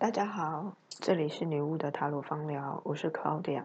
[0.00, 3.64] 大家好，这里是女巫的塔罗芳疗，我是 Claudia。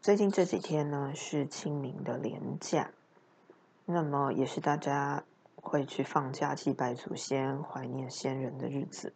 [0.00, 2.92] 最近这几天呢是清明的连假，
[3.84, 5.22] 那么也是大家
[5.56, 9.12] 会去放假祭拜祖先、怀念先人的日子。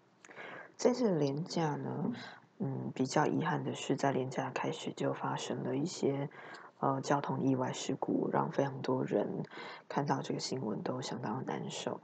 [0.77, 2.13] 这次连假呢，
[2.59, 6.29] 嗯，比较遗憾的是，在连假开始就发生了一些
[6.81, 9.45] 呃交通意外事故，让非常多人
[9.89, 12.03] 看到这个新闻都相当难受。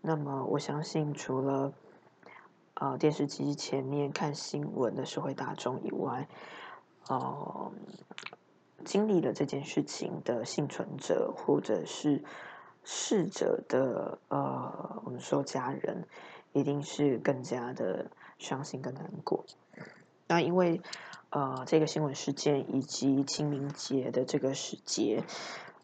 [0.00, 1.72] 那么我相信，除了
[2.74, 6.28] 呃电视机前面看新闻的社会大众以外，
[7.08, 7.72] 哦，
[8.84, 12.22] 经历了这件事情的幸存者，或者是
[12.82, 16.06] 逝者的呃，我们说家人，
[16.52, 19.44] 一定是更加的伤心跟难过。
[20.26, 20.80] 那因为
[21.30, 25.22] 呃这个新闻事件以及清明节的这个时节，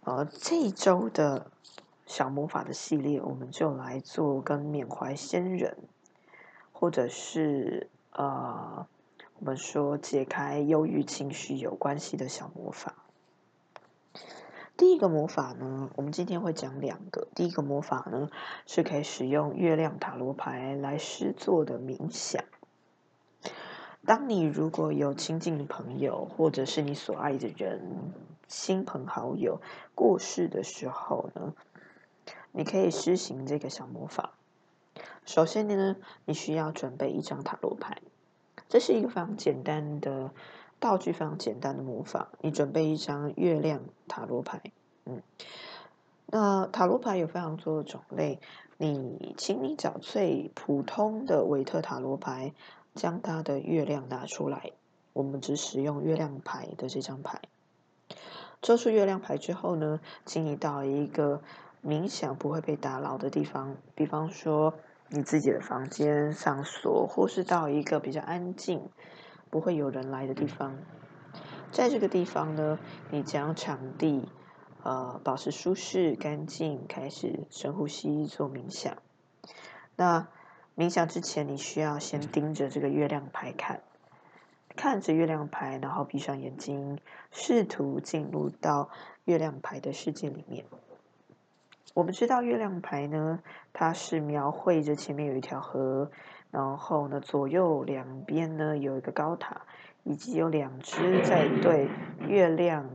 [0.05, 1.51] 呃这一周的
[2.07, 5.77] 小魔法的系列，我们就来做跟缅怀先人，
[6.81, 8.89] 或者是呃。
[9.43, 12.95] 我们说解开忧郁情绪有关系的小魔法。
[14.77, 17.27] 第一个魔法呢，我们今天会讲两个。
[17.35, 18.29] 第一个魔法呢，
[18.67, 22.45] 是可以使用月亮塔罗牌来施作的冥想。
[24.05, 28.13] 当你如果有亲近的朋友，或者是你所爱的人、
[28.47, 29.63] 亲朋好友
[29.95, 31.55] 过世的时候呢，
[32.53, 34.35] 你可以施行这个小魔法。
[35.27, 37.99] 首先呢，你需要准备一张塔罗牌。
[38.69, 40.31] 这是一个非常简单的
[40.79, 42.29] 道具，非常简单的魔法。
[42.41, 44.63] 你准备一张月亮塔罗牌，
[45.07, 45.23] 嗯，
[46.27, 48.39] 那塔罗牌有非常多的种类。
[48.77, 52.55] 你，请你找最普通的维特塔罗牌，
[52.95, 54.71] 将它的月亮拿出来。
[55.13, 57.41] 我们只使用月亮牌的这张牌。
[58.63, 61.43] 抽出月亮牌之后呢，请你到一个
[61.85, 64.75] 冥想不会被打扰的地方，比方说。
[65.13, 68.89] 你自己的房间上锁，或是到一个比较安静、
[69.51, 70.79] 不会有人来的地方。
[71.73, 72.79] 在这个地方呢，
[73.11, 74.29] 你将场地
[74.85, 78.97] 呃保持舒适、干净，开始深呼吸做冥想。
[79.97, 80.29] 那
[80.77, 83.83] 冥想之前，你需要先盯着这个月亮牌看，
[84.77, 87.01] 看着月亮牌，然后闭上眼睛，
[87.33, 88.91] 试图进入到
[89.25, 90.65] 月亮牌的世界里面。
[91.93, 93.41] 我们知道月亮牌呢，
[93.73, 96.11] 它是描绘着前面有一条河，
[96.51, 99.63] 然后呢左右两边呢有一个高塔，
[100.05, 101.89] 以及有两只在对
[102.21, 102.89] 月亮，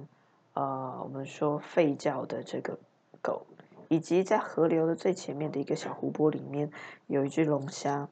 [0.54, 2.80] 呃，我们说吠叫的这个
[3.22, 3.46] 狗，
[3.90, 6.72] 以及在河流的最前面的一个小湖泊里面
[7.08, 8.08] 有一只龙虾。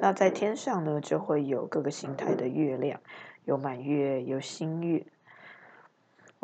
[0.00, 3.00] 那在天上呢就会有各个形态的月亮，
[3.44, 5.04] 有满月，有新月。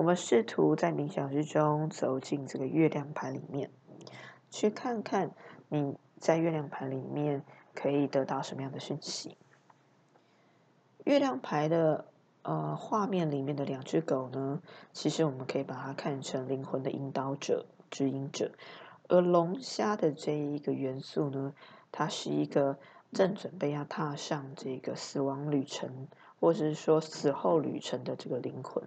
[0.03, 3.71] 我们试图在冥想之中走进这个月亮盘里面，
[4.51, 5.31] 去看看
[5.69, 9.37] 你在月亮盘里面可以得到什么样的讯息。
[11.05, 12.07] 月亮牌的
[12.43, 14.61] 呃画面里面的两只狗呢，
[14.93, 18.51] 其实我们可以把它看成灵魂的引导者、指引者，
[19.09, 21.55] 而龙虾的这一个元素呢，
[21.93, 22.77] 它是一个
[23.13, 26.09] 正准备要踏上这个死亡旅程，
[26.41, 28.83] 或者是说死后旅程的这个灵魂。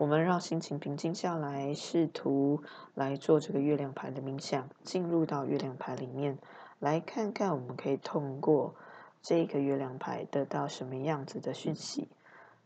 [0.00, 2.62] 我们让心情平静下来，试图
[2.94, 6.38] 来做这个月亮牌的冥想，进入到月亮牌里面，
[6.78, 8.74] 来看看我们可以通过
[9.20, 12.08] 这个月亮牌得到什么样子的讯息。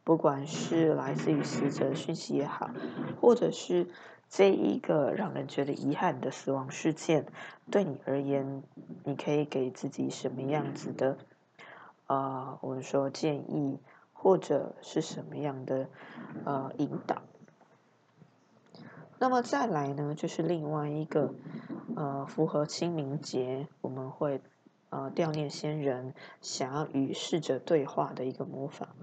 [0.05, 2.71] 不管是来自于死者的讯息也好，
[3.21, 3.89] 或者是
[4.31, 7.27] 这一个让人觉得遗憾的死亡事件，
[7.69, 8.63] 对你而言，
[9.03, 11.19] 你可以给自己什么样子的
[12.07, 12.59] 啊？
[12.61, 13.81] 我们说建议。
[14.25, 15.91] 或者是什么样的
[16.47, 17.21] 呃引导？
[19.19, 21.35] 那么再来呢，就是另外一个
[21.95, 24.41] 呃符合清明节，我们会
[24.89, 28.97] 呃悼念先人，想要与逝者对话的一个魔法。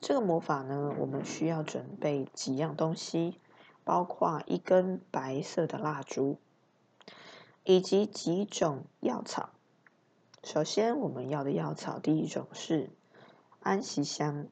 [0.00, 3.38] 这个魔法呢，我们需要准备几样东西，
[3.84, 6.38] 包括一根白色的蜡烛，
[7.64, 9.50] 以及几种药草。
[10.42, 12.88] 首先，我们要的药草第一种是。
[13.60, 14.46] 安息香，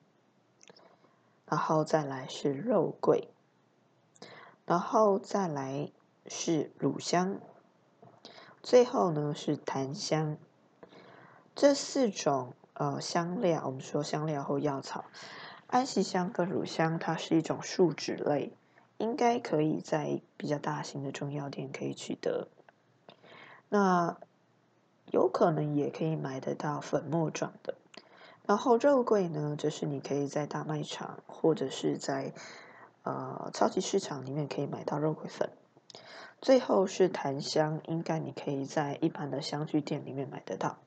[1.47, 3.29] 然后再来是肉桂，
[4.67, 5.91] 然后再来
[6.27, 7.41] 是乳香，
[8.63, 10.37] 最后呢是檀香。
[11.55, 15.07] 这四种呃香料，我们说香料或药草，
[15.67, 18.53] 安息香跟乳香，它是一种树脂类，
[18.99, 22.47] 应该可以在比较大型的中药店可以取得。
[23.71, 24.17] 那
[25.11, 27.75] 有可能也可以买得到粉末状的。
[28.49, 32.33] 然后肉桂呢，就是你可以在大卖场或者是在
[33.03, 35.51] 呃超级市场里面可以买到肉桂粉。
[36.41, 40.79] 最后是檀香，应该你可以在一般的香具店里面买得到，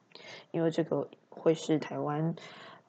[0.50, 2.36] 因为这个会是台湾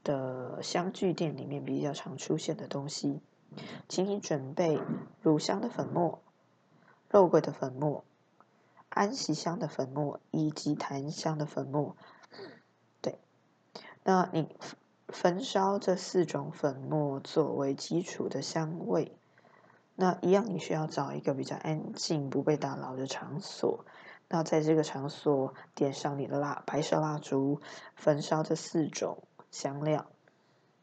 [0.04, 3.20] 的香具店里面比较常出现的东西。
[3.90, 4.80] 请你准备
[5.20, 6.22] 乳香的粉末、
[7.10, 8.04] 肉桂的粉末、
[8.88, 11.94] 安息香的粉末以及檀香的粉末。
[14.04, 14.48] 那你
[15.08, 19.16] 焚烧这四种粉末作为基础的香味。
[19.94, 23.84] 那一样，你需要找一个比较安静、不被打扰的场所。
[24.28, 27.60] 那在这个场所点上你的蜡，白色蜡烛，
[27.94, 30.06] 焚烧这四种香料，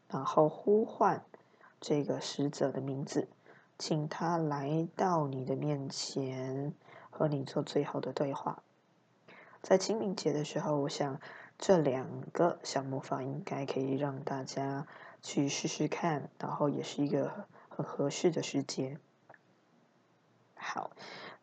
[0.07, 1.23] 然后呼唤。
[1.81, 3.29] 这个使者的名字，
[3.77, 6.73] 请他来到你的面前，
[7.09, 8.61] 和你做最后的对话。
[9.61, 11.19] 在清明节的时候，我想
[11.59, 14.87] 这两个小魔法应该可以让大家
[15.21, 18.97] 去试试看，然后也是一个很合适的时间。
[20.55, 20.91] 好，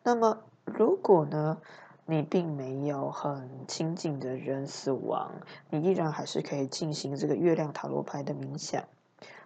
[0.01, 1.61] 那么如果呢，
[2.07, 5.35] 你并没有很亲近的人死亡，
[5.69, 8.83] 你依然还是可以进行这个月亮塔罗牌的冥想。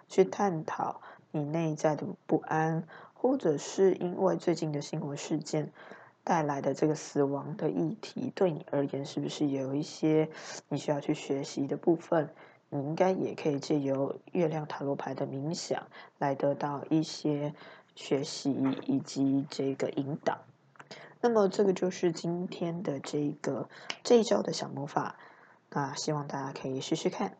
[0.07, 1.01] 去探讨
[1.31, 5.71] 你内在的不安，或者是因为最近的新闻事件
[6.23, 10.29] 带来的这个死亡的议题，对你而言是不是有一些
[10.69, 12.29] 你需要去学习的部分？
[12.69, 15.87] 你应该也可以借由月亮塔罗牌的冥想
[16.19, 17.53] 来得到一些
[17.95, 18.51] 学习
[18.85, 20.39] 以及这个引导。
[21.19, 23.67] 那么，这个就是今天的这个
[24.03, 25.17] 这一周的小魔法，
[25.69, 27.35] 那希望大家可以试试看。